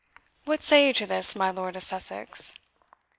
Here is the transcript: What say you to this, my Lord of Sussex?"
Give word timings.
What 0.45 0.63
say 0.63 0.87
you 0.87 0.93
to 0.93 1.05
this, 1.05 1.35
my 1.35 1.51
Lord 1.51 1.75
of 1.75 1.83
Sussex?" 1.83 2.55